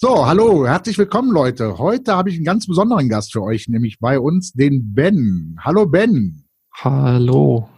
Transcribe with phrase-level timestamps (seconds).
[0.00, 1.76] So, hallo, herzlich willkommen, Leute.
[1.76, 5.58] Heute habe ich einen ganz besonderen Gast für euch, nämlich bei uns den Ben.
[5.60, 6.44] Hallo, Ben.
[6.72, 7.68] Hallo.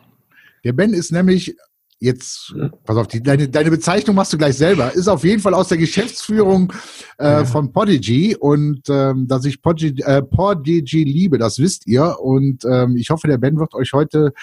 [0.62, 1.56] Der Ben ist nämlich
[1.98, 2.54] jetzt,
[2.84, 5.68] pass auf, die, deine, deine Bezeichnung machst du gleich selber, ist auf jeden Fall aus
[5.68, 6.74] der Geschäftsführung
[7.18, 7.44] äh, ja.
[7.46, 12.98] von Podigy und ähm, dass ich Podigy, äh, Podigy liebe, das wisst ihr und ähm,
[12.98, 14.34] ich hoffe, der Ben wird euch heute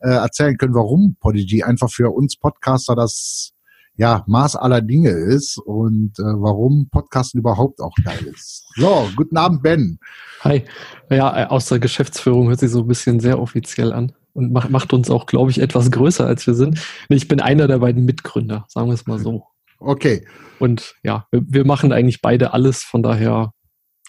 [0.00, 3.52] äh, erzählen können, warum Podigy einfach für uns Podcaster das
[3.96, 8.66] ja, Maß aller Dinge ist und äh, warum Podcasten überhaupt auch geil ist.
[8.76, 9.98] So, guten Abend, Ben.
[10.42, 10.64] Hi.
[11.10, 14.70] Ja, äh, aus der Geschäftsführung hört sich so ein bisschen sehr offiziell an und macht,
[14.70, 16.78] macht uns auch, glaube ich, etwas größer, als wir sind.
[17.08, 19.44] Ich bin einer der beiden Mitgründer, sagen wir es mal so.
[19.78, 20.26] Okay.
[20.58, 23.52] Und ja, wir, wir machen eigentlich beide alles, von daher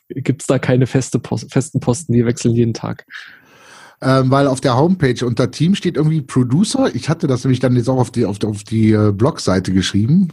[0.10, 3.06] gibt es da keine feste Post, festen Posten, die wechseln jeden Tag
[4.02, 6.94] ähm, weil auf der Homepage unter Team steht irgendwie Producer.
[6.94, 10.30] Ich hatte das nämlich dann jetzt auch auf die, auf, auf die äh, Blogseite geschrieben.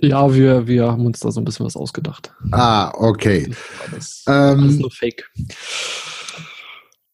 [0.00, 2.34] Ja, wir, wir haben uns da so ein bisschen was ausgedacht.
[2.50, 3.50] Ah, okay.
[3.94, 5.30] Das, ähm, alles nur Fake.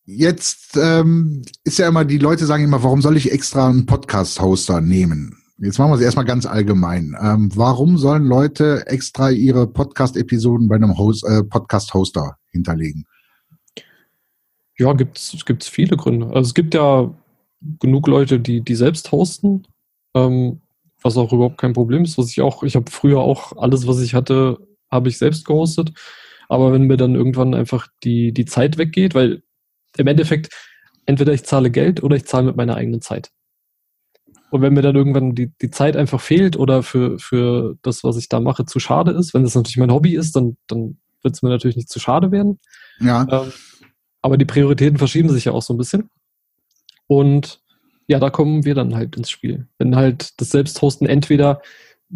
[0.05, 4.81] Jetzt ähm, ist ja immer, die Leute sagen immer, warum soll ich extra einen Podcast-Hoster
[4.81, 5.37] nehmen?
[5.59, 7.17] Jetzt machen wir es erstmal ganz allgemein.
[7.23, 13.05] Ähm, warum sollen Leute extra ihre Podcast-Episoden bei einem Host, äh, Podcast-Hoster hinterlegen?
[14.83, 16.27] Ja, gibt es viele Gründe.
[16.27, 17.15] Also es gibt ja
[17.79, 19.67] genug Leute, die, die selbst hosten,
[20.15, 20.61] ähm,
[21.03, 22.19] was auch überhaupt kein Problem ist.
[22.19, 24.59] Was ich auch, ich habe früher auch alles, was ich hatte,
[24.91, 25.93] habe ich selbst gehostet.
[26.49, 29.43] Aber wenn mir dann irgendwann einfach die, die Zeit weggeht, weil
[29.97, 30.53] im Endeffekt
[31.07, 33.31] entweder ich zahle Geld oder ich zahle mit meiner eigenen Zeit.
[34.51, 38.17] Und wenn mir dann irgendwann die, die Zeit einfach fehlt oder für, für das, was
[38.17, 41.37] ich da mache, zu schade ist, wenn das natürlich mein Hobby ist, dann, dann wird
[41.37, 42.59] es mir natürlich nicht zu schade werden.
[43.01, 43.27] Ja.
[43.31, 43.53] Ähm,
[44.23, 46.09] aber die Prioritäten verschieben sich ja auch so ein bisschen.
[47.07, 47.61] Und
[48.07, 49.69] ja, da kommen wir dann halt ins Spiel.
[49.79, 51.61] Wenn halt das Selbsthosten entweder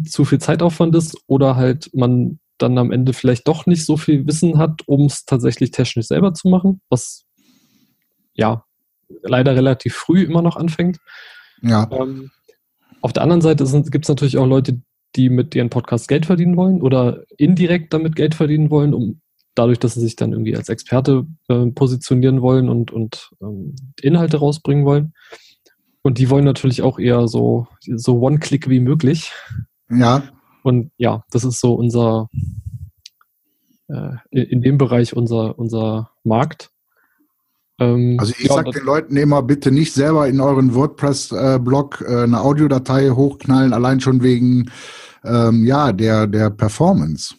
[0.05, 4.25] zu viel Zeitaufwand ist oder halt man dann am Ende vielleicht doch nicht so viel
[4.25, 7.25] Wissen hat, um es tatsächlich technisch selber zu machen, was
[8.33, 8.63] ja
[9.21, 10.97] leider relativ früh immer noch anfängt.
[11.61, 11.89] Ja.
[11.91, 12.31] Ähm,
[13.01, 14.81] auf der anderen Seite gibt es natürlich auch Leute,
[15.15, 19.21] die mit ihren Podcasts Geld verdienen wollen oder indirekt damit Geld verdienen wollen, um
[19.57, 24.37] dadurch, dass sie sich dann irgendwie als Experte äh, positionieren wollen und, und ähm, Inhalte
[24.37, 25.13] rausbringen wollen.
[26.01, 29.33] Und die wollen natürlich auch eher so, so One-Click wie möglich.
[29.89, 30.23] Ja.
[30.63, 32.29] Und ja, das ist so unser,
[33.87, 36.71] äh, in dem Bereich unser, unser Markt.
[37.79, 42.23] Ähm, also ich ja, sage den Leuten immer, bitte nicht selber in euren WordPress-Blog äh,
[42.23, 44.71] eine Audiodatei hochknallen, allein schon wegen
[45.23, 47.35] ähm, ja, der, der Performance.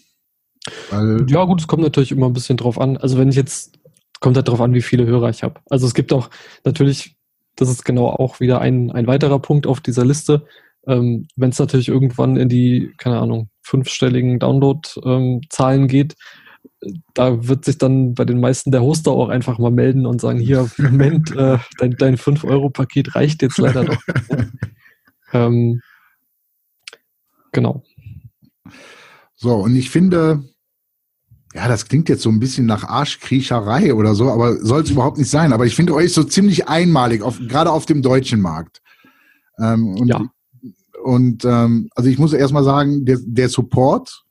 [0.91, 2.97] Weil ja, gut, es kommt natürlich immer ein bisschen drauf an.
[2.97, 3.79] Also wenn ich jetzt,
[4.21, 5.61] kommt halt drauf an, wie viele Hörer ich habe.
[5.71, 6.31] Also es gibt auch
[6.65, 7.17] natürlich,
[7.57, 10.47] das ist genau auch wieder ein, ein weiterer Punkt auf dieser Liste.
[10.87, 16.15] Ähm, wenn es natürlich irgendwann in die, keine Ahnung, fünfstelligen Download-Zahlen ähm, geht,
[17.15, 20.39] da wird sich dann bei den meisten der Hoster auch einfach mal melden und sagen,
[20.39, 24.01] hier, Moment, äh, dein, dein 5-Euro-Paket reicht jetzt leider doch.
[25.33, 25.81] ähm,
[27.53, 27.83] genau.
[29.35, 30.45] So, und ich finde,
[31.55, 35.19] ja, das klingt jetzt so ein bisschen nach Arschkriecherei oder so, aber soll es überhaupt
[35.19, 35.53] nicht sein.
[35.53, 38.83] Aber ich finde euch so ziemlich einmalig, auf, gerade auf dem deutschen Markt.
[39.59, 40.25] Ähm, und ja.
[41.03, 44.25] und ähm, also ich muss erstmal sagen, der, der Support,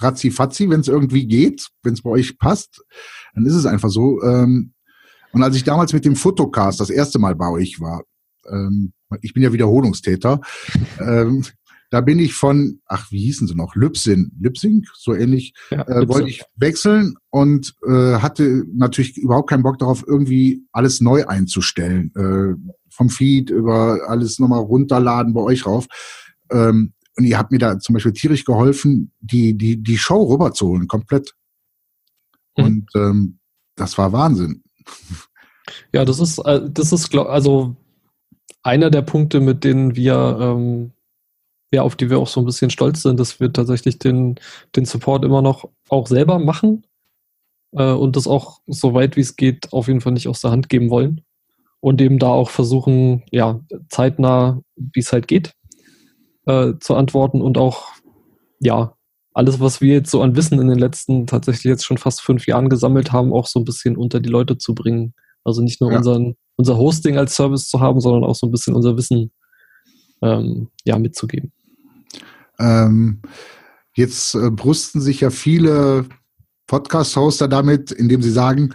[0.00, 2.82] ratzi-fatzi, wenn es irgendwie geht, wenn es bei euch passt,
[3.34, 4.20] dann ist es einfach so.
[4.22, 4.72] Ähm,
[5.32, 8.02] und als ich damals mit dem Fotocast das erste Mal bei euch war,
[8.50, 10.40] ähm, ich bin ja Wiederholungstäter,
[10.98, 11.44] ähm,
[11.92, 13.74] da bin ich von, ach, wie hießen sie noch?
[13.74, 19.62] Lübsin, Lübsing, so ähnlich, ja, äh, wollte ich wechseln und äh, hatte natürlich überhaupt keinen
[19.62, 22.10] Bock darauf, irgendwie alles neu einzustellen.
[22.16, 25.86] Äh, vom Feed über alles nochmal runterladen bei euch rauf.
[26.50, 30.88] Ähm, und ihr habt mir da zum Beispiel tierisch geholfen, die, die, die Show rüberzuholen,
[30.88, 31.34] komplett.
[32.56, 32.64] Mhm.
[32.64, 33.38] Und ähm,
[33.76, 34.62] das war Wahnsinn.
[35.92, 37.76] Ja, das ist, äh, das ist, also
[38.62, 40.92] einer der Punkte, mit denen wir ähm,
[41.72, 44.36] ja, auf die wir auch so ein bisschen stolz sind, dass wir tatsächlich den,
[44.76, 46.86] den Support immer noch auch selber machen
[47.72, 50.50] äh, und das auch so weit wie es geht auf jeden Fall nicht aus der
[50.50, 51.22] Hand geben wollen
[51.80, 55.52] und eben da auch versuchen, ja, zeitnah, wie es halt geht,
[56.46, 57.88] äh, zu antworten und auch,
[58.60, 58.94] ja,
[59.34, 62.46] alles, was wir jetzt so an Wissen in den letzten tatsächlich jetzt schon fast fünf
[62.46, 65.14] Jahren gesammelt haben, auch so ein bisschen unter die Leute zu bringen.
[65.42, 65.96] Also nicht nur ja.
[65.96, 69.32] unseren, unser Hosting als Service zu haben, sondern auch so ein bisschen unser Wissen
[70.22, 71.52] ähm, ja, mitzugeben.
[72.62, 73.20] Ähm,
[73.94, 76.06] jetzt äh, brüsten sich ja viele
[76.68, 78.74] Podcast-Hoster damit, indem sie sagen,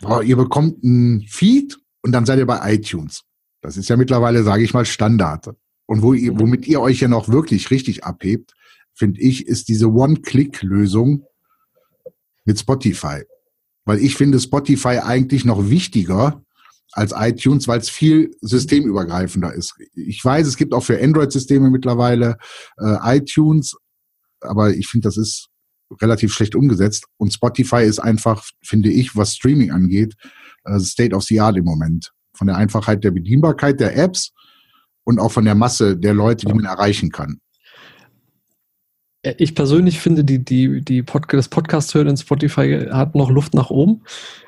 [0.00, 3.22] boah, ihr bekommt ein Feed und dann seid ihr bei iTunes.
[3.60, 5.54] Das ist ja mittlerweile, sage ich mal, Standard.
[5.86, 8.54] Und wo ihr, womit ihr euch ja noch wirklich richtig abhebt,
[8.94, 11.24] finde ich, ist diese One-Click-Lösung
[12.44, 13.22] mit Spotify.
[13.84, 16.42] Weil ich finde Spotify eigentlich noch wichtiger
[16.96, 19.74] als iTunes, weil es viel systemübergreifender ist.
[19.94, 22.38] Ich weiß, es gibt auch für Android-Systeme mittlerweile
[22.78, 23.76] äh, iTunes,
[24.40, 25.48] aber ich finde, das ist
[26.00, 27.04] relativ schlecht umgesetzt.
[27.18, 30.14] Und Spotify ist einfach, finde ich, was Streaming angeht,
[30.64, 32.12] äh, State of the Art im Moment.
[32.34, 34.32] Von der Einfachheit der Bedienbarkeit der Apps
[35.04, 37.40] und auch von der Masse der Leute, die man erreichen kann.
[39.38, 43.54] Ich persönlich finde, die, die, die Podcast, das Podcast hören in Spotify hat noch Luft
[43.54, 44.02] nach oben,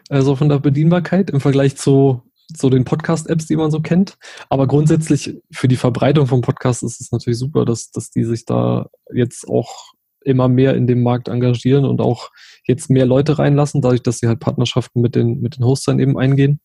[0.09, 2.23] also von der Bedienbarkeit im Vergleich zu,
[2.55, 4.17] zu den Podcast-Apps, die man so kennt.
[4.49, 8.45] Aber grundsätzlich für die Verbreitung vom Podcast ist es natürlich super, dass, dass die sich
[8.45, 9.93] da jetzt auch
[10.25, 12.31] immer mehr in dem Markt engagieren und auch
[12.67, 16.19] jetzt mehr Leute reinlassen, dadurch, dass sie halt Partnerschaften mit den, mit den Hostern eben
[16.19, 16.61] eingehen.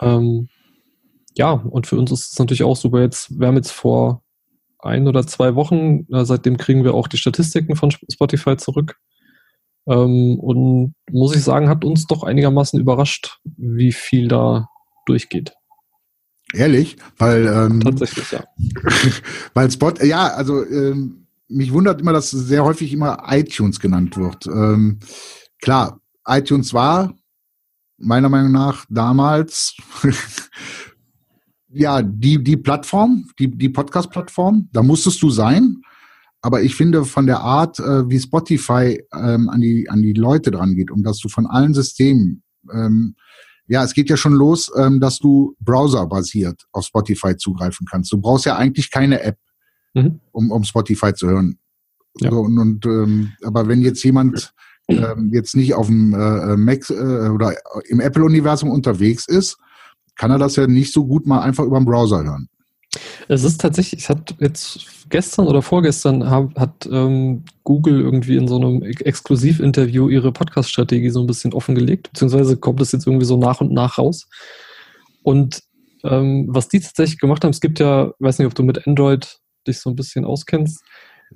[0.00, 0.48] Ähm,
[1.36, 3.00] ja, und für uns ist es natürlich auch super.
[3.00, 4.22] Jetzt, wir haben jetzt vor
[4.78, 8.96] ein oder zwei Wochen, äh, seitdem kriegen wir auch die Statistiken von Spotify zurück.
[9.86, 14.68] Ähm, und muss ich sagen, hat uns doch einigermaßen überrascht, wie viel da
[15.06, 15.52] durchgeht.
[16.52, 16.96] Ehrlich?
[17.16, 18.44] Weil ähm, tatsächlich ja.
[19.54, 24.46] weil Spot, ja, also ähm, mich wundert immer, dass sehr häufig immer iTunes genannt wird.
[24.46, 24.98] Ähm,
[25.60, 27.14] klar, iTunes war
[27.98, 29.76] meiner Meinung nach damals
[31.68, 34.68] ja die die Plattform, die die Podcast-Plattform.
[34.72, 35.82] Da musstest du sein.
[36.42, 40.50] Aber ich finde von der Art, äh, wie Spotify ähm, an die an die Leute
[40.50, 42.42] dran geht und dass du von allen Systemen
[42.72, 43.14] ähm,
[43.66, 48.12] ja, es geht ja schon los, ähm, dass du browserbasiert auf Spotify zugreifen kannst.
[48.12, 49.38] Du brauchst ja eigentlich keine App
[49.94, 50.20] mhm.
[50.32, 51.58] um, um Spotify zu hören.
[52.18, 52.30] Ja.
[52.30, 54.52] So, und, und ähm, aber wenn jetzt jemand
[54.88, 57.54] ähm, jetzt nicht auf dem äh, Mac äh, oder
[57.88, 59.56] im Apple-Universum unterwegs ist,
[60.16, 62.48] kann er das ja nicht so gut mal einfach über den Browser hören.
[63.28, 68.48] Es ist tatsächlich, es hat jetzt gestern oder vorgestern hat, hat ähm, Google irgendwie in
[68.48, 73.36] so einem Exklusivinterview ihre Podcast-Strategie so ein bisschen offengelegt, beziehungsweise kommt es jetzt irgendwie so
[73.36, 74.28] nach und nach raus.
[75.22, 75.62] Und
[76.02, 79.38] ähm, was die tatsächlich gemacht haben, es gibt ja, weiß nicht, ob du mit Android
[79.66, 80.82] dich so ein bisschen auskennst.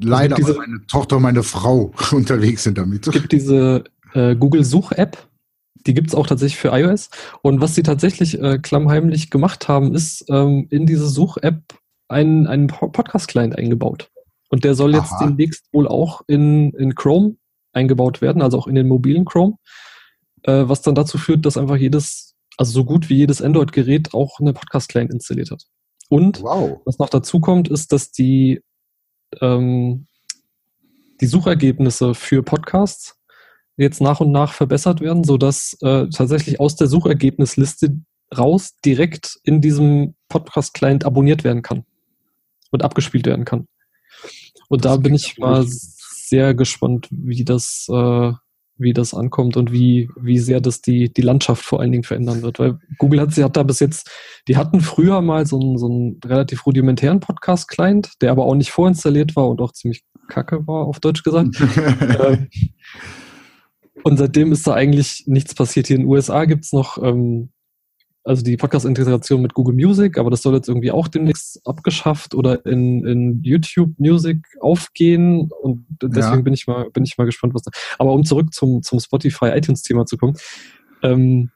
[0.01, 3.07] Leider, diese, meine Tochter und meine Frau unterwegs sind damit.
[3.07, 3.85] Es gibt diese
[4.15, 5.29] äh, Google-Such-App,
[5.75, 7.11] die gibt es auch tatsächlich für iOS.
[7.43, 11.63] Und was sie tatsächlich äh, klammheimlich gemacht haben, ist ähm, in diese Such-App
[12.09, 14.11] einen, einen Podcast-Client eingebaut.
[14.49, 15.27] Und der soll jetzt Aha.
[15.27, 17.37] demnächst wohl auch in, in Chrome
[17.73, 19.57] eingebaut werden, also auch in den mobilen Chrome.
[20.43, 24.39] Äh, was dann dazu führt, dass einfach jedes, also so gut wie jedes Android-Gerät auch
[24.41, 25.65] eine Podcast-Client installiert hat.
[26.09, 26.81] Und wow.
[26.85, 28.63] was noch dazu kommt, ist, dass die,
[29.41, 30.07] ähm,
[31.21, 33.17] die Suchergebnisse für Podcasts
[33.77, 37.99] jetzt nach und nach verbessert werden, sodass äh, tatsächlich aus der Suchergebnisliste
[38.37, 41.85] raus direkt in diesem Podcast-Client abonniert werden kann
[42.71, 43.67] und abgespielt werden kann.
[44.69, 48.33] Und das da bin ich mal sehr gespannt, wie das, äh,
[48.77, 52.43] wie das ankommt und wie, wie sehr das die, die Landschaft vor allen Dingen verändern
[52.43, 52.59] wird.
[52.59, 54.11] Weil Google hat, sie hat da bis jetzt,
[54.49, 58.73] die hatten früher mal so einen, so einen relativ rudimentären Podcast-Client, der aber auch nicht
[58.73, 61.61] vorinstalliert war und auch ziemlich kacke war, auf Deutsch gesagt.
[62.19, 62.49] ähm,
[64.05, 65.87] und seitdem ist da eigentlich nichts passiert.
[65.87, 67.51] Hier in den USA gibt es noch ähm,
[68.25, 72.65] also die Podcast-Integration mit Google Music, aber das soll jetzt irgendwie auch demnächst abgeschafft oder
[72.65, 75.51] in, in YouTube Music aufgehen.
[75.61, 76.41] Und deswegen ja.
[76.41, 77.71] bin ich mal, bin ich mal gespannt, was da.
[77.99, 80.37] Aber um zurück zum, zum Spotify iTunes-Thema zu kommen.
[81.03, 81.51] Ähm,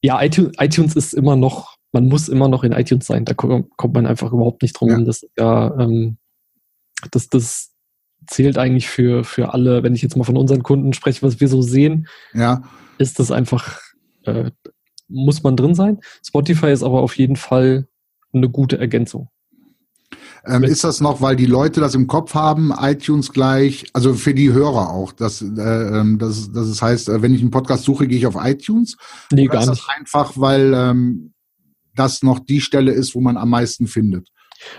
[0.00, 3.26] ja, iTunes, iTunes ist immer noch, man muss immer noch in iTunes sein.
[3.26, 4.88] Da kommt, man einfach überhaupt nicht drum.
[4.88, 5.00] Ja.
[5.00, 6.16] Das ja, ähm,
[7.10, 7.73] das, das
[8.26, 11.48] zählt eigentlich für, für alle, wenn ich jetzt mal von unseren Kunden spreche, was wir
[11.48, 12.62] so sehen, ja.
[12.98, 13.80] ist das einfach
[14.24, 14.50] äh,
[15.08, 16.00] muss man drin sein.
[16.26, 17.86] Spotify ist aber auf jeden Fall
[18.32, 19.28] eine gute Ergänzung.
[20.46, 24.34] Ähm, ist das noch, weil die Leute das im Kopf haben, iTunes gleich, also für
[24.34, 27.84] die Hörer auch, dass, äh, ähm, das, das das heißt, äh, wenn ich einen Podcast
[27.84, 28.96] suche, gehe ich auf iTunes?
[29.32, 29.82] Nee, gar ist nicht.
[29.82, 31.32] Das einfach, weil ähm,
[31.94, 34.28] das noch die Stelle ist, wo man am meisten findet.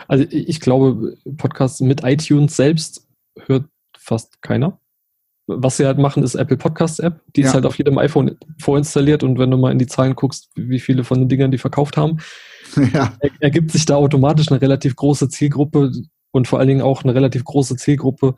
[0.08, 3.05] Also ich glaube, Podcasts mit iTunes selbst
[3.48, 3.66] hört
[3.98, 4.80] fast keiner
[5.48, 7.22] was sie halt machen, ist Apple Podcast App.
[7.36, 7.48] Die ja.
[7.48, 10.80] ist halt auf jedem iPhone vorinstalliert und wenn du mal in die Zahlen guckst, wie
[10.80, 12.18] viele von den Dingern die verkauft haben,
[12.94, 13.14] ja.
[13.40, 15.92] ergibt sich da automatisch eine relativ große Zielgruppe
[16.32, 18.36] und vor allen Dingen auch eine relativ große Zielgruppe,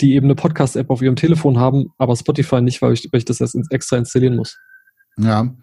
[0.00, 3.26] die eben eine Podcast-App auf ihrem Telefon haben, aber Spotify nicht, weil ich, weil ich
[3.26, 4.58] das erst extra installieren muss.
[5.18, 5.54] Ja.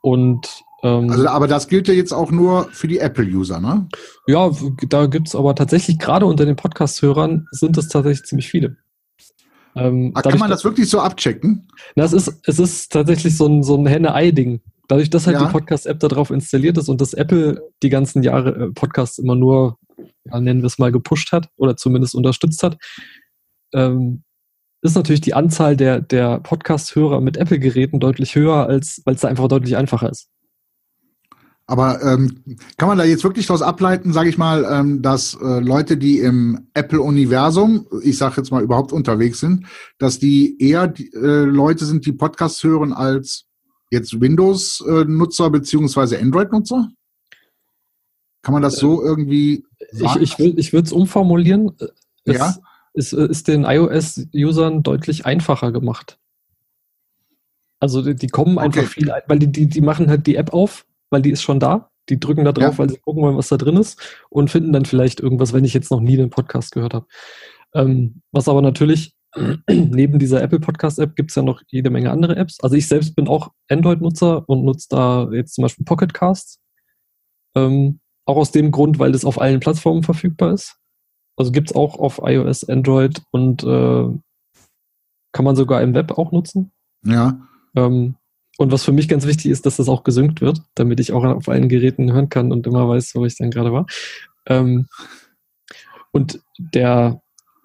[0.00, 3.88] Und also, aber das gilt ja jetzt auch nur für die Apple-User, ne?
[4.26, 4.50] Ja,
[4.88, 8.76] da gibt es aber tatsächlich, gerade unter den Podcast-Hörern, sind es tatsächlich ziemlich viele.
[9.74, 11.68] Ähm, Ach, kann man das wirklich so abchecken?
[11.94, 14.60] Na, es, ist, es ist tatsächlich so ein, so ein Henne-Ei-Ding.
[14.88, 15.46] Dadurch, dass halt ja.
[15.46, 19.36] die Podcast-App da drauf installiert ist und dass Apple die ganzen Jahre äh, Podcasts immer
[19.36, 19.78] nur
[20.24, 22.78] ja, nennen wir es mal, gepusht hat oder zumindest unterstützt hat,
[23.74, 24.22] ähm,
[24.82, 29.28] ist natürlich die Anzahl der, der Podcast-Hörer mit Apple-Geräten deutlich höher, als weil es da
[29.28, 30.28] einfach deutlich einfacher ist.
[31.72, 32.36] Aber ähm,
[32.76, 36.18] kann man da jetzt wirklich daraus ableiten, sage ich mal, ähm, dass äh, Leute, die
[36.18, 39.64] im Apple-Universum, ich sage jetzt mal überhaupt unterwegs sind,
[39.96, 43.46] dass die eher die, äh, Leute sind, die Podcasts hören, als
[43.90, 46.90] jetzt Windows-Nutzer beziehungsweise Android-Nutzer?
[48.42, 50.22] Kann man das so äh, irgendwie sagen?
[50.22, 51.70] Ich, ich, ich würde es umformulieren.
[52.26, 52.54] Es ja?
[52.92, 56.18] ist, ist den iOS-Usern deutlich einfacher gemacht.
[57.80, 58.90] Also die, die kommen einfach okay.
[58.90, 61.90] viel, weil die, die, die machen halt die App auf weil die ist schon da.
[62.08, 62.78] Die drücken da drauf, ja.
[62.78, 65.72] weil sie gucken wollen, was da drin ist und finden dann vielleicht irgendwas, wenn ich
[65.72, 67.06] jetzt noch nie den Podcast gehört habe.
[67.74, 69.14] Ähm, was aber natürlich
[69.70, 72.60] neben dieser Apple Podcast App gibt es ja noch jede Menge andere Apps.
[72.60, 76.60] Also ich selbst bin auch Android-Nutzer und nutze da jetzt zum Beispiel Pocket Casts.
[77.54, 80.76] Ähm, auch aus dem Grund, weil das auf allen Plattformen verfügbar ist.
[81.36, 84.08] Also gibt es auch auf iOS, Android und äh,
[85.32, 86.72] kann man sogar im Web auch nutzen.
[87.04, 87.40] Ja.
[87.74, 88.16] Ähm,
[88.58, 91.24] und was für mich ganz wichtig ist, dass das auch gesynkt wird, damit ich auch
[91.24, 93.86] auf allen Geräten hören kann und immer weiß, wo ich dann gerade war.
[94.46, 94.86] Ähm,
[96.12, 97.22] und der,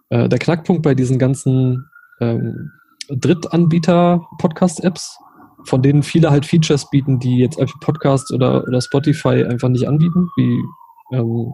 [0.09, 1.89] äh, der Knackpunkt bei diesen ganzen
[2.21, 2.71] ähm,
[3.09, 5.19] Drittanbieter-Podcast-Apps,
[5.65, 9.87] von denen viele halt Features bieten, die jetzt Apple Podcasts oder, oder Spotify einfach nicht
[9.87, 10.63] anbieten, wie
[11.11, 11.53] ähm,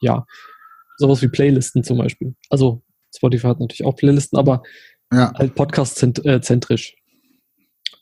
[0.00, 0.26] ja,
[0.98, 2.34] sowas wie Playlisten zum Beispiel.
[2.50, 2.82] Also
[3.14, 4.62] Spotify hat natürlich auch Playlisten, aber
[5.12, 5.32] ja.
[5.34, 6.96] halt podcast-zentrisch.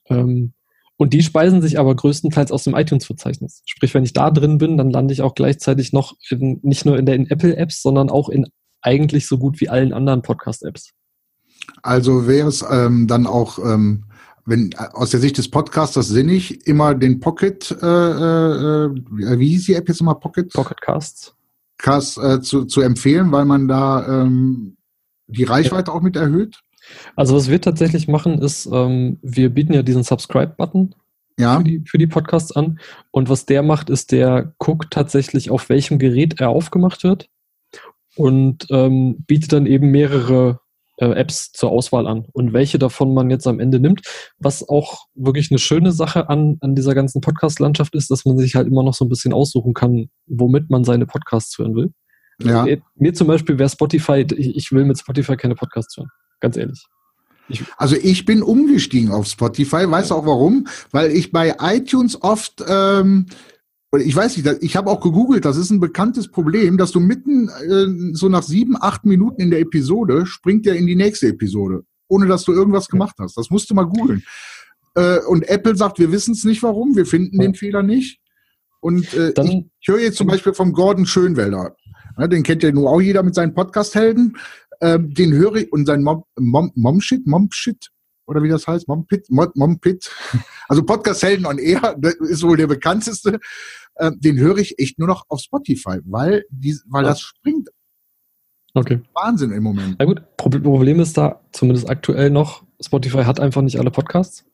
[0.06, 0.54] Äh, ähm,
[0.96, 3.62] und die speisen sich aber größtenteils aus dem iTunes-Verzeichnis.
[3.66, 6.98] Sprich, wenn ich da drin bin, dann lande ich auch gleichzeitig noch in, nicht nur
[6.98, 8.46] in den Apple-Apps, sondern auch in
[8.80, 10.90] eigentlich so gut wie allen anderen Podcast-Apps.
[11.82, 14.04] Also wäre es ähm, dann auch, ähm,
[14.44, 18.90] wenn aus der Sicht des Podcasters sinnig, immer den Pocket, äh, äh,
[19.38, 20.52] wie hieß die App jetzt immer Pocket?
[20.52, 21.34] Pocket Casts.
[21.78, 24.76] Cast äh, zu, zu empfehlen, weil man da ähm,
[25.26, 25.96] die Reichweite ja.
[25.96, 26.60] auch mit erhöht?
[27.16, 30.94] Also was wir tatsächlich machen, ist, ähm, wir bieten ja diesen Subscribe-Button
[31.38, 31.58] ja.
[31.58, 32.78] für, die, für die Podcasts an.
[33.10, 37.28] Und was der macht, ist, der guckt tatsächlich, auf welchem Gerät er aufgemacht wird
[38.16, 40.60] und ähm, bietet dann eben mehrere
[40.98, 44.02] äh, Apps zur Auswahl an und welche davon man jetzt am Ende nimmt.
[44.38, 48.54] Was auch wirklich eine schöne Sache an, an dieser ganzen Podcast-Landschaft ist, dass man sich
[48.54, 51.92] halt immer noch so ein bisschen aussuchen kann, womit man seine Podcasts hören will.
[52.42, 52.64] Ja.
[52.64, 56.10] Mir, mir zum Beispiel wäre Spotify, ich, ich will mit Spotify keine Podcasts hören
[56.44, 56.86] ganz ehrlich.
[57.48, 60.66] Ich also ich bin umgestiegen auf Spotify, weißt du auch warum?
[60.90, 63.26] Weil ich bei iTunes oft, ähm,
[63.98, 67.48] ich weiß nicht, ich habe auch gegoogelt, das ist ein bekanntes Problem, dass du mitten
[67.48, 71.82] äh, so nach sieben, acht Minuten in der Episode springt der in die nächste Episode,
[72.08, 73.36] ohne dass du irgendwas gemacht hast.
[73.36, 74.22] Das musst du mal googeln.
[74.94, 77.46] Äh, und Apple sagt, wir wissen es nicht warum, wir finden ja.
[77.46, 78.20] den Fehler nicht.
[78.80, 81.74] Und äh, Dann, ich, ich höre jetzt zum Beispiel vom Gordon Schönwelder.
[82.18, 84.36] Ja, den kennt ja nur auch jeder mit seinen Podcast-Helden.
[84.80, 87.90] Ähm, den höre ich und sein Mom, Mom, Momshit, Momshit,
[88.26, 90.10] oder wie das heißt, Mompit, Mompit,
[90.68, 93.38] also Podcast Helden on Air, das ist wohl der bekannteste.
[93.98, 97.68] Ähm, den höre ich echt nur noch auf Spotify, weil, die, weil das springt.
[98.74, 99.00] Okay.
[99.14, 99.96] Wahnsinn im Moment.
[99.98, 104.44] Na gut, Problem ist da, zumindest aktuell noch, Spotify hat einfach nicht alle Podcasts.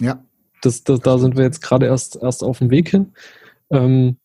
[0.00, 0.24] Ja.
[0.62, 3.12] Das, das, da sind wir jetzt gerade erst, erst auf dem Weg hin.
[3.70, 4.16] Ähm,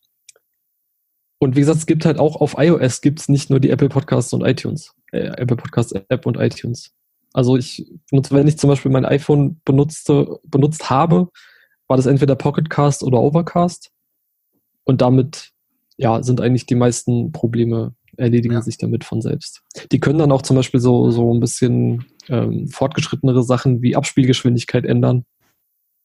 [1.39, 3.89] und wie gesagt, es gibt halt auch auf iOS gibt es nicht nur die Apple
[3.89, 6.91] Podcasts und iTunes, äh, Apple Podcasts App und iTunes.
[7.33, 11.29] Also ich benutze, wenn ich zum Beispiel mein iPhone benutzte, benutzt habe,
[11.87, 13.91] war das entweder Pocketcast oder Overcast.
[14.83, 15.51] Und damit,
[15.97, 18.61] ja, sind eigentlich die meisten Probleme erledigen ja.
[18.61, 19.63] sich damit von selbst.
[19.91, 24.85] Die können dann auch zum Beispiel so, so ein bisschen ähm, fortgeschrittenere Sachen wie Abspielgeschwindigkeit
[24.85, 25.25] ändern.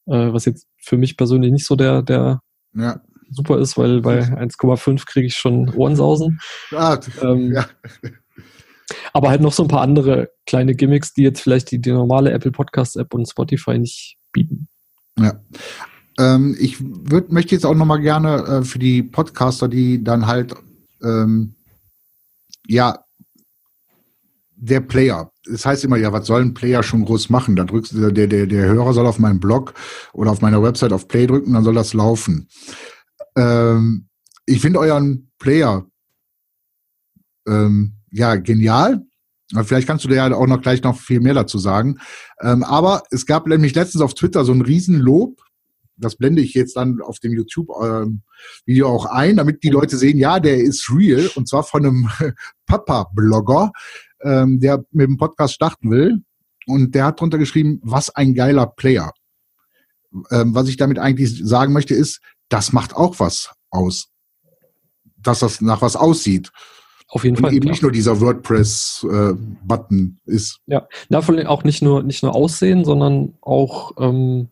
[0.07, 2.41] Äh, was jetzt für mich persönlich nicht so der, der
[2.73, 3.01] ja
[3.31, 6.39] super ist, weil bei 1,5 kriege ich schon Ohrensausen.
[6.71, 7.65] Ah, ähm, ja.
[9.13, 12.31] Aber halt noch so ein paar andere kleine Gimmicks, die jetzt vielleicht die, die normale
[12.31, 14.67] Apple Podcast App und Spotify nicht bieten.
[15.19, 15.39] Ja.
[16.17, 20.27] Ähm, ich würd, möchte jetzt auch noch mal gerne äh, für die Podcaster, die dann
[20.27, 20.53] halt
[21.01, 21.55] ähm,
[22.67, 22.99] ja
[24.61, 25.31] der Player.
[25.45, 27.55] Das heißt immer, ja, was soll ein Player schon groß machen?
[27.55, 29.73] Da drückst du, der, der, der Hörer soll auf meinem Blog
[30.13, 32.49] oder auf meiner Website auf Play drücken, dann soll das laufen.
[33.37, 34.09] Ähm,
[34.45, 35.85] ich finde euren Player
[37.47, 39.03] ähm, ja genial.
[39.63, 41.97] Vielleicht kannst du dir ja auch noch gleich noch viel mehr dazu sagen.
[42.39, 45.41] Ähm, aber es gab nämlich letztens auf Twitter so ein Riesenlob.
[45.97, 50.19] Das blende ich jetzt dann auf dem YouTube-Video ähm, auch ein, damit die Leute sehen,
[50.19, 51.29] ja, der ist real.
[51.35, 52.09] Und zwar von einem
[52.67, 53.71] Papa-Blogger,
[54.23, 56.21] ähm, der mit dem Podcast starten will.
[56.67, 59.11] Und der hat drunter geschrieben, was ein geiler Player.
[60.29, 64.09] Ähm, was ich damit eigentlich sagen möchte, ist, das macht auch was aus.
[65.17, 66.51] dass das nach was aussieht.
[67.09, 67.53] Auf jeden Und Fall.
[67.53, 67.71] eben klar.
[67.71, 70.59] nicht nur dieser WordPress-Button ist.
[70.67, 74.47] Ja, na, vor allem auch nicht nur, nicht nur Aussehen, sondern auch ähm,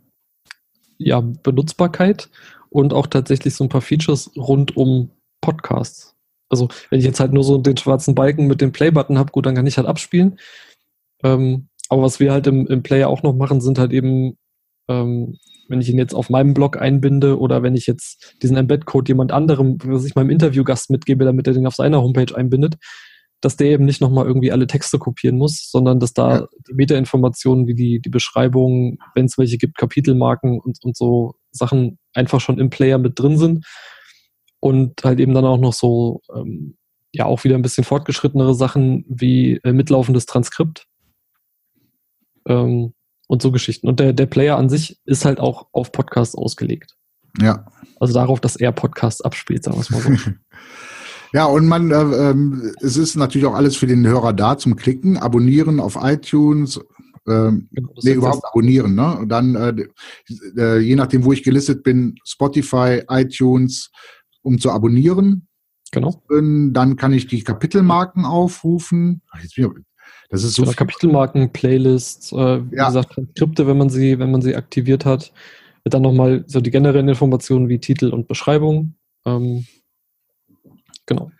[0.97, 2.29] ja, Benutzbarkeit
[2.69, 6.15] und auch tatsächlich so ein paar Features rund um Podcasts.
[6.49, 9.45] Also, wenn ich jetzt halt nur so den schwarzen Balken mit dem Play-Button habe, gut,
[9.45, 10.39] dann kann ich halt abspielen.
[11.23, 14.37] Ähm, aber was wir halt im, im Player auch noch machen, sind halt eben,
[14.87, 19.09] ähm, wenn ich ihn jetzt auf meinem Blog einbinde oder wenn ich jetzt diesen Embed-Code
[19.09, 22.75] jemand anderem, was ich meinem Interviewgast mitgebe, damit er den auf seiner Homepage einbindet,
[23.41, 26.47] dass der eben nicht nochmal irgendwie alle Texte kopieren muss, sondern dass da Ja.
[26.67, 31.99] die Metainformationen wie die, die Beschreibung, wenn es welche gibt, Kapitelmarken und, und so Sachen
[32.13, 33.65] einfach schon im Player mit drin sind.
[34.59, 36.77] Und halt eben dann auch noch so, ähm,
[37.13, 40.87] ja, auch wieder ein bisschen fortgeschrittenere Sachen wie äh, mitlaufendes Transkript
[42.47, 42.93] ähm,
[43.27, 43.87] und so Geschichten.
[43.87, 46.95] Und der, der Player an sich ist halt auch auf Podcasts ausgelegt.
[47.39, 47.65] Ja.
[47.99, 50.09] Also darauf, dass er Podcasts abspielt, sagen wir es mal so.
[51.33, 54.77] Ja, und man, äh, ähm, es ist natürlich auch alles für den Hörer da zum
[54.77, 56.79] Klicken, abonnieren auf iTunes,
[57.27, 59.17] Genau, das nee, überhaupt abonnieren, ne?
[59.17, 59.87] Und dann, äh,
[60.55, 63.91] äh, je nachdem, wo ich gelistet bin, Spotify, iTunes,
[64.43, 65.49] um zu abonnieren.
[65.91, 66.23] Genau.
[66.29, 69.21] Dann kann ich die Kapitelmarken aufrufen.
[69.31, 69.83] Ach, jetzt bin ich,
[70.29, 70.73] das ist so Genau.
[70.75, 72.35] Kapitelmarken, Playlists, äh,
[72.71, 72.87] wie Ja.
[72.87, 75.31] gesagt, Transkripte, wenn man sie, wenn man sie aktiviert hat.
[75.85, 78.95] Dann nochmal so die generellen Informationen wie Titel und Beschreibung.
[79.25, 79.65] Ähm,
[81.05, 81.31] genau.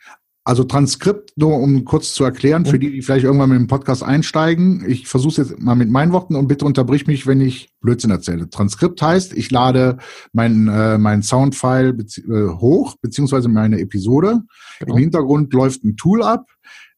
[0.46, 2.80] Also Transkript, nur um kurz zu erklären, für Mhm.
[2.80, 4.86] die, die vielleicht irgendwann mit dem Podcast einsteigen.
[4.88, 8.12] Ich versuche es jetzt mal mit meinen Worten und bitte unterbrich mich, wenn ich Blödsinn
[8.12, 8.50] erzähle.
[8.50, 9.98] Transkript heißt, ich lade
[10.32, 14.44] mein, äh, mein Soundfile bezie äh, hoch, beziehungsweise meine Episode.
[14.80, 14.94] genau.
[14.96, 16.46] Im Hintergrund läuft ein Tool ab.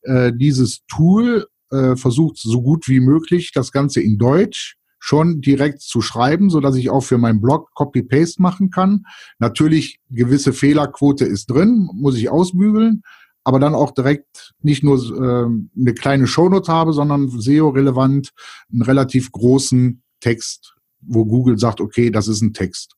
[0.03, 5.81] Äh, dieses Tool äh, versucht so gut wie möglich das Ganze in Deutsch schon direkt
[5.81, 9.05] zu schreiben, so dass ich auch für meinen Blog Copy-Paste machen kann.
[9.39, 13.01] Natürlich gewisse Fehlerquote ist drin, muss ich ausbügeln,
[13.43, 18.31] aber dann auch direkt nicht nur ähm, eine kleine Shownote habe, sondern SEO-relevant
[18.71, 22.95] einen relativ großen Text, wo Google sagt, okay, das ist ein Text.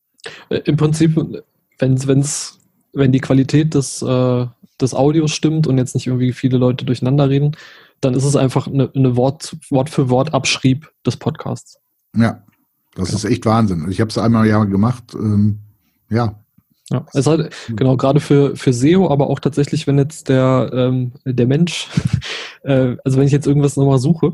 [0.49, 1.15] Äh, Im Prinzip,
[1.77, 2.59] wenn's, wenn's,
[2.93, 4.47] wenn die Qualität des, äh,
[4.81, 7.55] des Audios stimmt und jetzt nicht irgendwie viele Leute durcheinander reden,
[8.01, 11.77] dann ist es einfach eine, eine Wort, Wort für Wort Abschrieb des Podcasts.
[12.15, 12.43] Ja,
[12.95, 13.17] das Genau.
[13.17, 13.87] ist echt Wahnsinn.
[13.89, 15.13] Ich habe es einmal ja gemacht.
[15.13, 15.59] Ähm,
[16.09, 16.43] ja,
[16.89, 21.13] Ja, es halt, genau, gerade für, für SEO, aber auch tatsächlich, wenn jetzt der, ähm,
[21.25, 21.87] der Mensch,
[22.63, 24.33] äh, also wenn ich jetzt irgendwas nochmal suche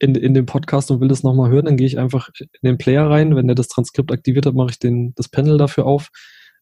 [0.00, 2.78] in, in dem Podcast und will das nochmal hören, dann gehe ich einfach in den
[2.78, 3.36] Player rein.
[3.36, 6.08] Wenn der das Transkript aktiviert hat, mache ich den, das Panel dafür auf,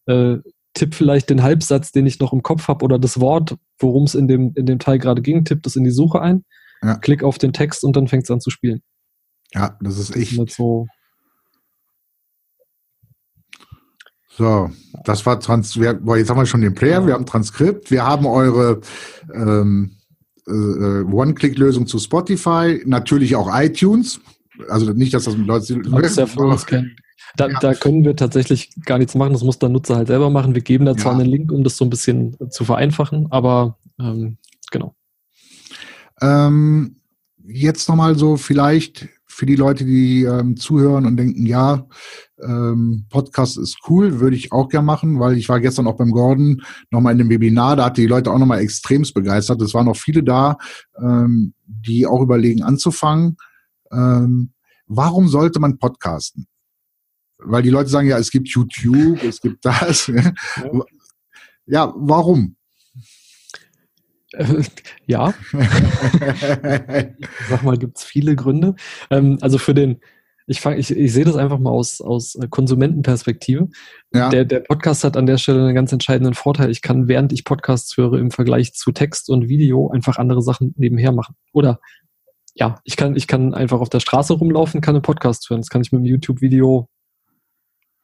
[0.05, 0.37] äh,
[0.73, 4.15] tipp vielleicht den Halbsatz, den ich noch im Kopf habe oder das Wort, worum es
[4.15, 6.45] in dem, in dem Teil gerade ging, tipp das in die Suche ein,
[6.83, 6.95] Ja.
[6.95, 8.81] klick auf den Text und dann fängt es an zu spielen.
[9.53, 10.51] ja, das ist Das ist echt.
[10.51, 10.87] so,
[14.37, 14.69] So,
[15.03, 15.77] das war Trans.
[16.01, 18.79] Boah, jetzt haben wir schon den Player, wir haben Transkript, wir haben eure
[19.33, 19.97] ähm,
[20.47, 24.21] äh, äh, One-Click-Lösung zu Spotify, natürlich auch iTunes.
[24.69, 25.83] Also nicht, dass das mit Leuten.
[25.91, 26.95] das ist ja für uns kein,
[27.35, 27.59] da, Ja.
[27.59, 29.33] da können wir tatsächlich gar nichts machen.
[29.33, 30.55] Das muss der Nutzer halt selber machen.
[30.55, 31.19] Wir geben da zwar Ja.
[31.19, 34.37] einen Link, um das so ein bisschen zu vereinfachen, aber ähm,
[34.71, 34.95] genau.
[36.21, 36.97] Ähm,
[37.45, 41.87] jetzt nochmal so vielleicht für die Leute, die ähm, zuhören und denken, ja,
[42.43, 46.11] ähm, Podcast ist cool, würde ich auch gern machen, weil ich war gestern auch beim
[46.11, 49.61] Gordon nochmal in dem Webinar, da hat die Leute auch nochmal extremst begeistert.
[49.61, 50.57] Es waren noch viele da,
[51.01, 53.37] ähm, die auch überlegen anzufangen.
[53.93, 54.51] Ähm,
[54.87, 56.47] warum sollte man podcasten?
[57.39, 60.11] Weil die Leute sagen ja, es gibt YouTube, es gibt das.
[61.65, 62.57] ja, warum?
[64.33, 64.63] Äh,
[65.07, 65.33] ja,
[67.49, 68.75] sag mal, gibt es viele Gründe.
[69.09, 70.01] Ähm, also für den,
[70.45, 73.69] ich, fang, ich, ich sehe das einfach mal aus, aus äh, Konsumentenperspektive.
[74.13, 76.69] ja, Der, der Podcast hat an der Stelle einen ganz entscheidenden Vorteil.
[76.69, 80.73] Ich kann, während ich Podcasts höre, im Vergleich zu Text und Video einfach andere Sachen
[80.77, 81.35] nebenher machen.
[81.53, 81.79] Oder
[82.53, 85.61] ja, ich kann, ich kann einfach auf der Straße rumlaufen, kann einen Podcast hören.
[85.61, 86.89] Das kann ich mit einem YouTube-Video,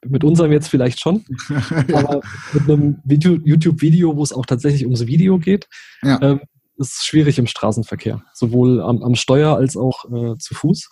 [0.04, 1.24] mit unserem jetzt vielleicht schon,
[1.88, 2.20] ja, aber
[2.52, 5.68] mit einem Video- YouTube-Video, wo es auch tatsächlich ums Video geht,
[6.02, 6.20] Ja.
[6.22, 6.40] ähm,
[6.78, 8.22] ist schwierig im Straßenverkehr.
[8.34, 10.90] Sowohl am, am Steuer als auch äh, zu Fuß.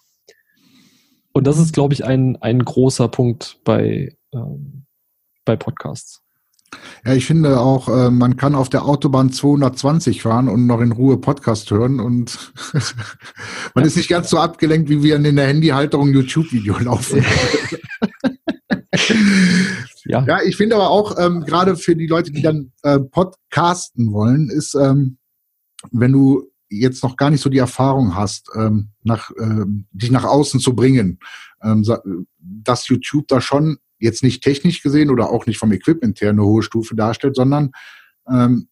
[1.32, 4.86] Und das ist, glaube ich, ein, ein großer Punkt bei, ähm,
[5.44, 6.22] bei Podcasts.
[7.04, 10.92] Ja, ich finde auch, äh, man kann auf der Autobahn 220 fahren und noch in
[10.92, 12.52] Ruhe Podcast hören und
[13.74, 17.24] man ist nicht ganz so abgelenkt, wie wir in der Handyhalterung YouTube-Video laufen.
[20.06, 24.12] Ja, Ja, ich finde aber auch, ähm, gerade für die Leute, die dann äh, podcasten
[24.12, 25.16] wollen, ist, ähm,
[25.92, 30.24] wenn du jetzt noch gar nicht so die Erfahrung hast, ähm, nach, ähm, dich nach
[30.24, 31.18] außen zu bringen,
[31.62, 31.84] ähm,
[32.38, 36.44] dass YouTube da schon jetzt nicht technisch gesehen oder auch nicht vom Equipment her eine
[36.44, 37.70] hohe Stufe darstellt, sondern
[38.28, 38.68] ähm,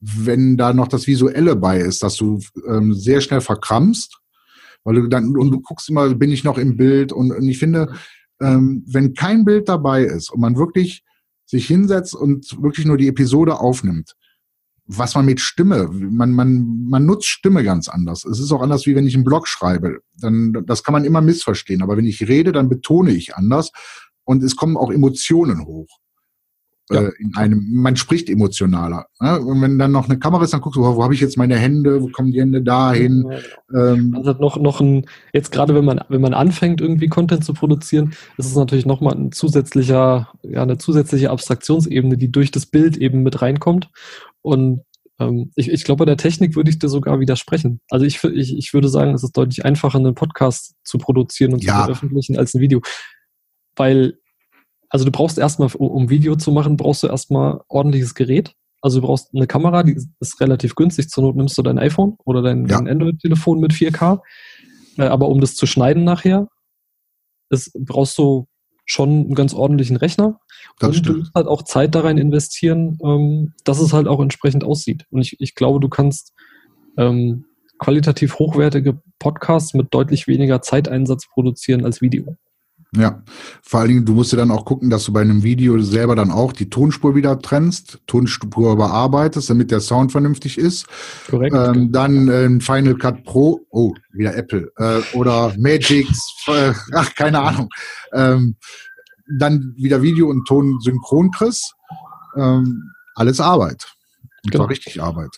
[0.00, 4.18] wenn da noch das Visuelle bei ist, dass du ähm, sehr schnell verkrampfst,
[4.84, 7.12] weil du dann, und du guckst immer, bin ich noch im Bild?
[7.12, 7.92] Und, und ich finde,
[8.40, 11.02] ähm, wenn kein Bild dabei ist und man wirklich
[11.46, 14.14] sich hinsetzt und wirklich nur die Episode aufnimmt,
[14.86, 18.24] was man mit Stimme, man, man, man nutzt Stimme ganz anders.
[18.24, 20.00] Es ist auch anders, wie wenn ich einen Blog schreibe.
[20.18, 21.82] Dann, das kann man immer missverstehen.
[21.82, 23.70] Aber wenn ich rede, dann betone ich anders
[24.24, 25.88] und es kommen auch Emotionen hoch.
[26.90, 27.02] Ja.
[27.02, 29.06] Äh, in einem, man spricht emotionaler.
[29.20, 29.40] Ne?
[29.40, 31.36] Und wenn dann noch eine Kamera ist, dann guckst du, wo, wo habe ich jetzt
[31.36, 33.26] meine Hände, wo kommen die Hände dahin?
[33.30, 33.92] Ja, genau.
[33.92, 37.52] ähm, also noch, noch ein, jetzt gerade wenn man, wenn man anfängt, irgendwie Content zu
[37.52, 42.96] produzieren, ist es natürlich nochmal ein zusätzlicher, ja, eine zusätzliche Abstraktionsebene, die durch das Bild
[42.96, 43.90] eben mit reinkommt.
[44.42, 44.82] Und
[45.18, 47.80] ähm, ich, ich glaube, bei der Technik würde ich dir sogar widersprechen.
[47.90, 51.64] Also ich, ich, ich würde sagen, es ist deutlich einfacher, einen Podcast zu produzieren und
[51.64, 51.80] ja.
[51.80, 52.80] zu veröffentlichen als ein Video.
[53.76, 54.18] Weil
[54.90, 58.54] also du brauchst erstmal, um Video zu machen, brauchst du erstmal ordentliches Gerät.
[58.80, 61.10] Also du brauchst eine Kamera, die ist relativ günstig.
[61.10, 62.78] Zur Not nimmst du dein iPhone oder dein, ja.
[62.78, 64.20] dein Android-Telefon mit 4K.
[64.96, 66.48] Äh, aber um das zu schneiden nachher,
[67.50, 68.46] ist, brauchst du
[68.86, 70.40] schon einen ganz ordentlichen Rechner.
[70.78, 71.08] Das und stimmt.
[71.08, 75.04] du musst halt auch Zeit da rein investieren, ähm, dass es halt auch entsprechend aussieht.
[75.10, 76.32] Und ich, ich glaube, du kannst
[76.96, 77.44] ähm,
[77.78, 82.36] qualitativ hochwertige Podcasts mit deutlich weniger Zeiteinsatz produzieren als Video.
[82.96, 83.22] Ja,
[83.62, 86.16] vor allen Dingen, du musst ja dann auch gucken, dass du bei einem Video selber
[86.16, 90.86] dann auch die Tonspur wieder trennst, Tonspur bearbeitest, damit der Sound vernünftig ist.
[91.28, 91.54] Korrekt.
[91.54, 97.40] Ähm, dann äh, Final Cut Pro, oh, wieder Apple, äh, oder Magix, äh, ach, keine
[97.40, 97.68] Ahnung.
[98.14, 98.56] Ähm,
[99.38, 101.74] dann wieder Video und Ton synchron kriegst.
[102.36, 103.84] Ähm, alles Arbeit.
[104.44, 104.64] Und genau.
[104.64, 105.36] richtig Arbeit.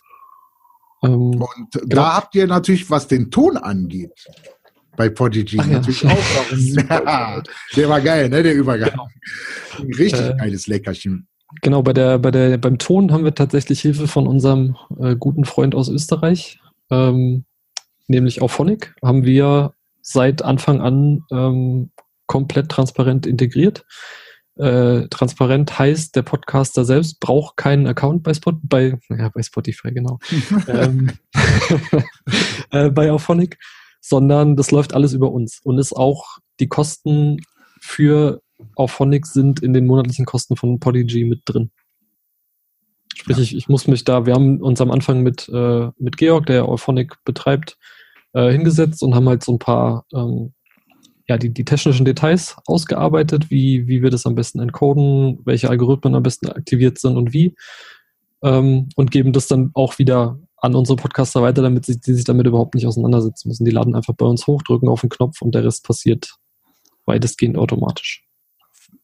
[1.03, 1.85] Ähm, und genau.
[1.87, 4.13] da habt ihr natürlich, was den Ton angeht,
[4.95, 6.11] bei Podigy Ach, natürlich ja.
[6.11, 6.51] auch.
[6.51, 7.43] ja,
[7.75, 8.91] der war geil, ne, der Übergang.
[8.91, 9.07] Genau.
[9.97, 11.27] Richtig äh, geiles Leckerchen.
[11.61, 15.45] Genau, bei der, bei der, beim Ton haben wir tatsächlich Hilfe von unserem äh, guten
[15.45, 17.45] Freund aus Österreich, ähm,
[18.07, 21.91] nämlich Auphonic, haben wir seit Anfang an ähm,
[22.25, 23.85] komplett transparent integriert.
[24.57, 29.91] Äh, transparent heißt, der Podcaster selbst braucht keinen Account bei, Spot, bei, ja, bei Spotify,
[29.91, 30.19] genau.
[30.67, 31.11] ähm,
[32.71, 33.57] äh, bei Auphonic
[34.01, 37.39] sondern das läuft alles über uns und ist auch die Kosten
[37.79, 38.41] für
[38.75, 41.71] Auphonic sind in den monatlichen Kosten von Podigy mit drin.
[43.15, 43.43] Sprich, ja.
[43.43, 46.65] ich, ich muss mich da, wir haben uns am Anfang mit, äh, mit Georg, der
[46.65, 47.77] Auphonic betreibt,
[48.33, 50.53] äh, hingesetzt und haben halt so ein paar ähm,
[51.27, 56.15] ja, die, die technischen Details ausgearbeitet, wie, wie wir das am besten encoden, welche Algorithmen
[56.15, 57.55] am besten aktiviert sind und wie.
[58.43, 62.23] Ähm, und geben das dann auch wieder an unsere Podcaster weiter, damit sie die sich
[62.23, 63.65] damit überhaupt nicht auseinandersetzen müssen.
[63.65, 66.35] Die laden einfach bei uns hoch, drücken auf den Knopf und der Rest passiert
[67.05, 68.23] weitestgehend automatisch.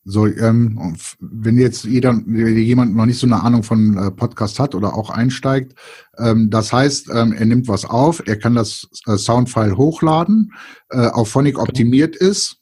[0.09, 4.73] So, ähm, wenn jetzt jeder, jemand noch nicht so eine Ahnung von äh, Podcast hat
[4.73, 5.73] oder auch einsteigt,
[6.17, 10.53] ähm, das heißt, ähm, er nimmt was auf, er kann das äh, Soundfile hochladen,
[10.91, 11.67] äh, auf Phonic genau.
[11.67, 12.61] optimiert ist,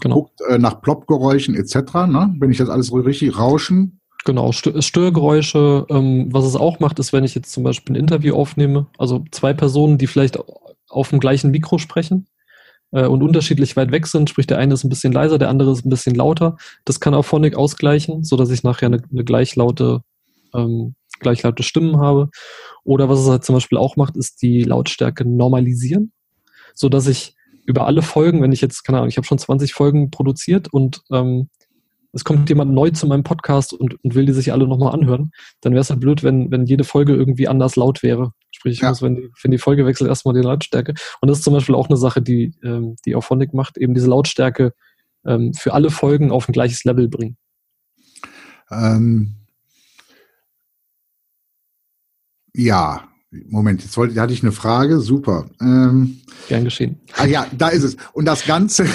[0.00, 0.22] genau.
[0.22, 1.76] guckt äh, nach Plop-Geräuschen etc.,
[2.08, 2.34] ne?
[2.40, 5.86] wenn ich das alles richtig rauschen, Genau, Störgeräusche.
[5.90, 9.24] Ähm, was es auch macht, ist, wenn ich jetzt zum Beispiel ein Interview aufnehme, also
[9.30, 10.38] zwei Personen, die vielleicht
[10.88, 12.26] auf dem gleichen Mikro sprechen
[12.92, 15.72] äh, und unterschiedlich weit weg sind, sprich der eine ist ein bisschen leiser, der andere
[15.72, 16.56] ist ein bisschen lauter.
[16.86, 20.00] Das kann auch Phonic ausgleichen, so dass ich nachher eine, eine gleichlaute,
[20.54, 22.30] ähm, gleichlaute Stimmen habe.
[22.82, 26.12] Oder was es halt zum Beispiel auch macht, ist die Lautstärke normalisieren,
[26.74, 27.34] so dass ich
[27.66, 31.02] über alle Folgen, wenn ich jetzt, keine Ahnung, ich habe schon 20 Folgen produziert und
[31.10, 31.48] ähm,
[32.14, 35.32] es kommt jemand neu zu meinem Podcast und, und will die sich alle nochmal anhören,
[35.60, 38.32] dann wäre es halt blöd, wenn, wenn jede Folge irgendwie anders laut wäre.
[38.52, 38.90] Sprich, ich ja.
[38.90, 40.94] muss, wenn die, wenn die Folge wechselt, erstmal die Lautstärke.
[41.20, 44.08] Und das ist zum Beispiel auch eine Sache, die, ähm, die Auphonic macht, eben diese
[44.08, 44.72] Lautstärke
[45.26, 47.36] ähm, für alle Folgen auf ein gleiches Level bringen.
[48.70, 49.34] Ähm,
[52.54, 53.08] ja,
[53.48, 55.00] Moment, jetzt wollte, hatte ich eine Frage.
[55.00, 55.46] Super.
[55.60, 57.00] Ähm, Gern geschehen.
[57.16, 57.96] Ah ja, da ist es.
[58.12, 58.86] Und das Ganze,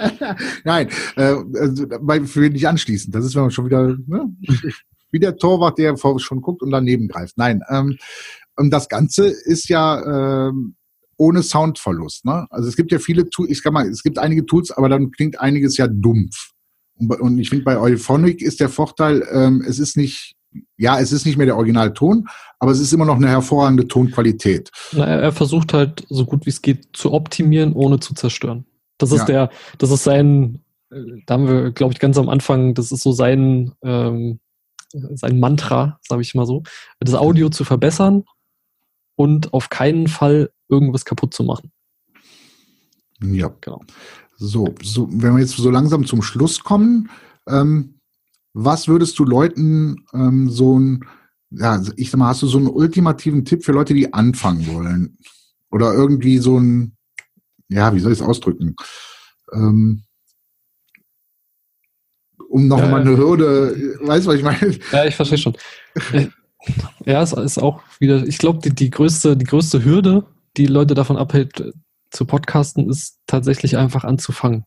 [0.64, 1.86] nein, äh, also,
[2.24, 3.14] für dich anschließend.
[3.14, 4.34] Das ist wenn man schon wieder, ne,
[5.10, 7.36] wie der Torwart, der schon guckt und daneben greift.
[7.36, 7.96] Nein, ähm,
[8.56, 10.76] und das Ganze ist ja ähm,
[11.18, 12.24] ohne Soundverlust.
[12.24, 12.46] Ne?
[12.50, 15.10] Also es gibt ja viele Tools, ich kann mal, es gibt einige Tools, aber dann
[15.10, 16.52] klingt einiges ja dumpf.
[16.98, 20.34] Und, und ich finde, bei Euphonic ist der Vorteil, ähm, es ist nicht
[20.76, 24.70] ja, es ist nicht mehr der Originalton, aber es ist immer noch eine hervorragende Tonqualität.
[24.92, 28.64] Na, er, er, versucht halt so gut wie es geht zu optimieren, ohne zu zerstören.
[28.98, 29.24] Das ist ja.
[29.26, 30.62] der, das ist sein,
[31.26, 34.40] da haben wir, glaube ich, ganz am Anfang, das ist so sein, ähm,
[34.90, 36.62] sein Mantra, sage ich mal so,
[37.00, 38.24] das Audio zu verbessern
[39.16, 41.72] und auf keinen Fall irgendwas kaputt zu machen.
[43.22, 43.82] Ja, genau.
[44.38, 47.10] So, so wenn wir jetzt so langsam zum Schluss kommen,
[47.48, 47.95] ähm,
[48.58, 51.04] was würdest du Leuten ähm, so ein,
[51.50, 55.18] ja, ich sag mal, hast du so einen ultimativen Tipp für Leute, die anfangen wollen?
[55.70, 56.96] Oder irgendwie so ein,
[57.68, 58.74] ja, wie soll ich es ausdrücken?
[59.52, 60.04] Ähm,
[62.48, 64.78] um noch ja, mal eine Hürde, weißt du, was ich meine?
[64.90, 65.56] Ja, ich verstehe schon.
[67.04, 70.24] ja, es ist auch wieder, ich glaube, die, die, größte, die größte Hürde,
[70.56, 71.74] die Leute davon abhält,
[72.10, 74.64] zu podcasten, ist tatsächlich einfach anzufangen.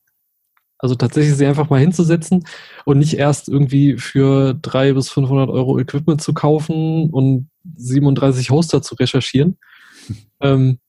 [0.80, 2.46] Also tatsächlich sich einfach mal hinzusetzen
[2.86, 8.82] und nicht erst irgendwie für 300 bis 500 Euro Equipment zu kaufen und 37 Hoster
[8.82, 9.58] zu recherchieren,
[10.40, 10.80] ähm,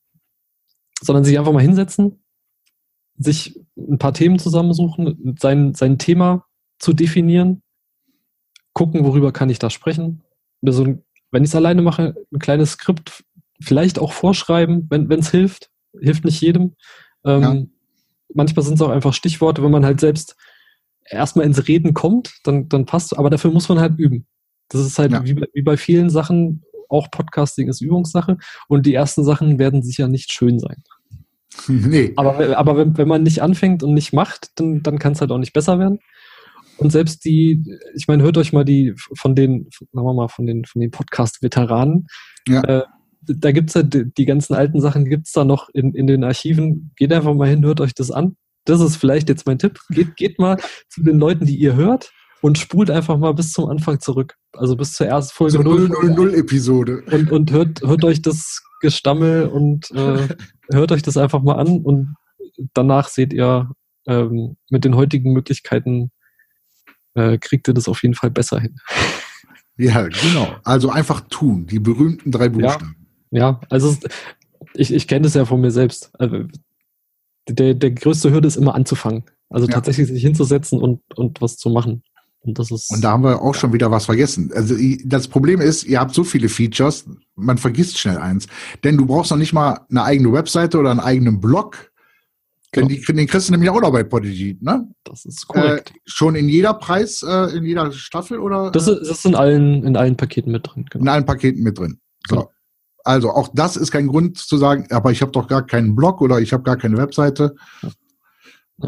[1.03, 2.23] sondern sich einfach mal hinsetzen,
[3.19, 6.47] sich ein paar Themen zusammensuchen, sein, sein Thema
[6.79, 7.63] zu definieren,
[8.73, 10.23] gucken, worüber kann ich da sprechen.
[10.65, 10.87] Also,
[11.33, 13.25] wenn ich es alleine mache, ein kleines Skript
[13.61, 15.71] vielleicht auch vorschreiben, wenn es hilft.
[15.99, 16.77] Hilft nicht jedem.
[17.25, 17.65] Ähm, ja.
[18.35, 20.37] Manchmal sind es auch einfach Stichworte, wenn man halt selbst
[21.05, 24.27] erstmal ins Reden kommt, dann, dann passt Aber dafür muss man halt üben.
[24.69, 25.25] Das ist halt ja.
[25.25, 28.39] wie, wie bei vielen Sachen, auch Podcasting ist Übungssache
[28.69, 30.83] und die ersten Sachen werden sicher nicht schön sein.
[31.69, 32.13] Nee.
[32.17, 35.33] Aber, aber wenn, wenn man nicht anfängt und nicht macht, dann, dann kann es halt
[35.33, 35.99] auch nicht besser werden.
[36.79, 37.63] Und selbst die,
[37.95, 40.91] ich meine, hört euch mal die von den, sagen wir mal, von den, von den
[40.91, 42.07] Podcast-Veteranen.
[42.49, 42.63] Ja.
[42.63, 42.83] Äh,
[43.23, 46.93] da gibt's ja die, die, ganzen alten Sachen, gibt's da noch in, in den Archiven.
[46.97, 48.37] Geht einfach mal hin, hört euch das an.
[48.65, 49.79] Das ist vielleicht jetzt mein Tipp.
[49.91, 53.67] Geht, geht mal zu den Leuten, die ihr hört und spult einfach mal bis zum
[53.67, 54.37] Anfang zurück.
[54.53, 57.03] Also bis zur ersten Folge so 000 Episode.
[57.11, 60.29] Und, und hört, hört euch das Gestammel und äh,
[60.73, 62.15] hört euch das einfach mal an und
[62.75, 63.71] danach seht ihr
[64.07, 66.11] ähm, mit den heutigen Möglichkeiten
[67.15, 68.77] äh, kriegt ihr das auf jeden Fall besser hin.
[69.77, 70.57] Ja, genau.
[70.63, 73.00] Also einfach tun, die berühmten drei Buchstaben.
[73.31, 73.97] Ja, also
[74.75, 76.11] ich, ich kenne das ja von mir selbst.
[76.19, 76.45] Also,
[77.49, 79.25] der, der größte Hürde ist immer anzufangen.
[79.49, 79.75] Also ja.
[79.75, 82.03] tatsächlich sich hinzusetzen und, und was zu machen.
[82.43, 84.51] Und, das ist, und da haben wir auch schon wieder was vergessen.
[84.55, 88.47] Also das Problem ist, ihr habt so viele Features, man vergisst schnell eins.
[88.83, 91.91] Denn du brauchst noch nicht mal eine eigene Webseite oder einen eigenen Blog.
[92.75, 94.89] Denn die, den kriegst du nämlich auch noch bei Podigy, ne?
[95.03, 95.91] Das ist korrekt.
[95.91, 98.71] Äh, schon in jeder Preis, äh, in jeder Staffel oder?
[98.71, 100.87] Das ist, das ist in allen, in allen Paketen mit drin.
[100.89, 101.03] Genau.
[101.03, 101.99] In allen Paketen mit drin.
[102.29, 102.37] So.
[102.37, 102.51] Genau.
[103.05, 106.21] Also auch das ist kein Grund zu sagen, aber ich habe doch gar keinen Blog
[106.21, 107.55] oder ich habe gar keine Webseite.
[107.83, 107.89] Ja.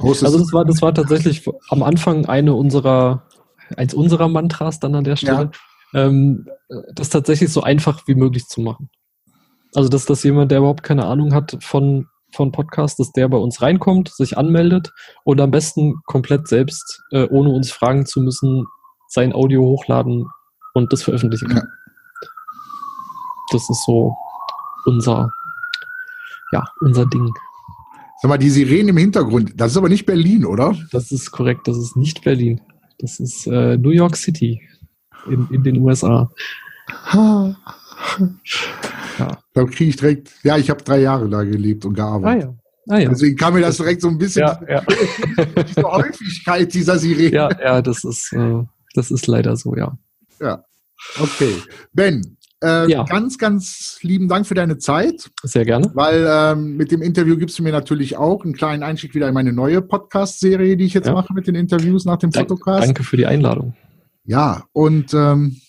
[0.03, 3.29] Also das war, das war tatsächlich am Anfang eine unserer,
[3.77, 5.51] eins unserer Mantras dann an der Stelle,
[5.92, 6.07] ja.
[6.07, 6.46] ähm,
[6.94, 8.88] das tatsächlich so einfach wie möglich zu machen.
[9.75, 13.37] Also dass das jemand, der überhaupt keine Ahnung hat von von Podcast, dass der bei
[13.37, 14.92] uns reinkommt, sich anmeldet
[15.25, 18.66] und am besten komplett selbst, äh, ohne uns fragen zu müssen,
[19.09, 20.27] sein Audio hochladen
[20.75, 21.59] und das veröffentlichen kann.
[21.59, 21.82] Ja.
[23.53, 24.17] Das ist so
[24.87, 25.31] unser,
[26.53, 27.33] ja, unser Ding.
[28.21, 30.77] Sag mal, die Sirenen im Hintergrund, das ist aber nicht Berlin, oder?
[30.93, 32.61] Das ist korrekt, das ist nicht Berlin.
[32.99, 34.61] Das ist äh, New York City
[35.27, 36.31] in, in den USA.
[37.12, 37.57] Ja.
[39.55, 42.45] Da kriege ich direkt, ja, ich habe drei Jahre da gelebt und gearbeitet.
[42.45, 42.55] Ah, ja.
[42.88, 43.09] Ah, ja.
[43.11, 44.83] Deswegen kam mir das direkt so ein bisschen ja, ja.
[45.62, 47.33] diese Häufigkeit dieser Sirene.
[47.33, 48.62] Ja, ja, das ist, äh,
[48.95, 49.97] das ist leider so, ja.
[50.41, 50.65] Ja.
[51.21, 51.55] Okay.
[51.93, 53.05] Ben, äh, ja.
[53.05, 55.31] ganz, ganz lieben Dank für deine Zeit.
[55.42, 55.90] Sehr gerne.
[55.94, 59.35] Weil ähm, mit dem Interview gibst du mir natürlich auch einen kleinen Einstieg wieder in
[59.35, 61.12] meine neue Podcast-Serie, die ich jetzt ja.
[61.12, 62.87] mache mit den Interviews nach dem Dank, Podcast.
[62.87, 63.75] Danke für die Einladung.
[64.25, 65.61] Ja, und ähm,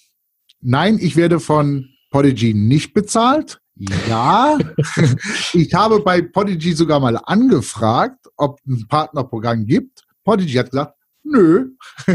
[0.62, 3.60] nein, ich werde von Podigy nicht bezahlt.
[4.08, 4.58] Ja,
[5.54, 10.04] ich habe bei Podigy sogar mal angefragt, ob es ein Partnerprogramm gibt.
[10.24, 11.72] Podigy hat gesagt, nö.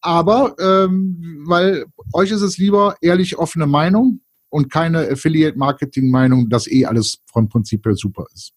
[0.00, 6.86] Aber ähm, weil euch ist es lieber ehrlich offene Meinung und keine Affiliate-Marketing-Meinung, dass eh
[6.86, 8.52] alles vom Prinzip her super ist.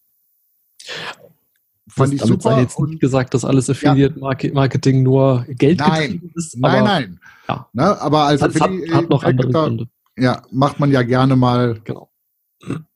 [1.88, 2.54] Fand das, ich damit super.
[2.54, 5.02] Sei jetzt nicht gesagt, dass alles Affiliate-Marketing ja.
[5.02, 6.30] nur Geld nein.
[6.34, 6.56] ist.
[6.58, 7.20] Nein, nein.
[7.48, 7.68] Ja.
[7.72, 9.86] Ne, aber als hat, hat, hat noch andere Gründe.
[10.16, 11.80] Ja, macht man ja gerne mal.
[11.84, 12.10] Genau.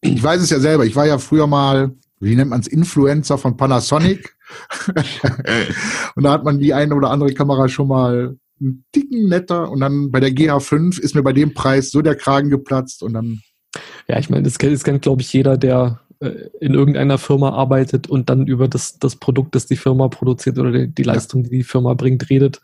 [0.00, 0.87] Ich weiß es ja selber.
[0.87, 4.37] Ich war ja früher mal, wie nennt man es, Influencer von Panasonic.
[6.14, 9.80] und da hat man die eine oder andere Kamera schon mal einen dicken netter und
[9.80, 13.40] dann bei der GH5 ist mir bei dem Preis so der Kragen geplatzt und dann.
[14.08, 18.08] Ja, ich meine, das kennt, kennt glaube ich, jeder, der äh, in irgendeiner Firma arbeitet
[18.08, 21.50] und dann über das, das Produkt, das die Firma produziert oder die, die Leistung, die
[21.50, 22.61] die Firma bringt, redet.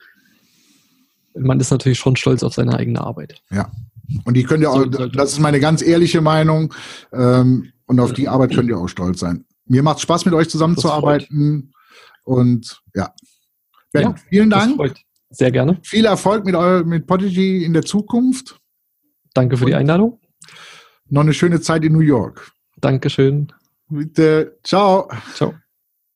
[1.37, 3.43] Man ist natürlich schon stolz auf seine eigene Arbeit.
[3.51, 3.71] Ja,
[4.25, 6.73] und die könnt ihr auch, das ist meine ganz ehrliche Meinung,
[7.13, 9.45] ähm, und auf die Arbeit könnt ihr auch stolz sein.
[9.67, 11.74] Mir macht Spaß, mit euch zusammenzuarbeiten.
[12.25, 13.15] Und ja.
[13.93, 14.95] Ben, ja, vielen Dank.
[15.31, 15.79] Sehr gerne.
[15.83, 18.59] Viel Erfolg mit, euer, mit Podigy in der Zukunft.
[19.35, 20.21] Danke für und die Einladung.
[21.09, 22.53] Noch eine schöne Zeit in New York.
[22.81, 23.53] Dankeschön.
[23.89, 24.59] Bitte.
[24.63, 25.09] Ciao.
[25.35, 25.55] Ciao.